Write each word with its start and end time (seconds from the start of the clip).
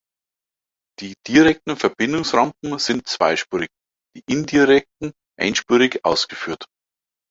Die 0.99 1.13
direkten 1.27 1.77
Verbindungsrampen 1.77 2.79
sind 2.79 3.07
zweispurig, 3.07 3.69
die 4.17 4.23
indirekten 4.33 5.13
einspurig 5.39 6.03
ausgeführt. 6.05 6.65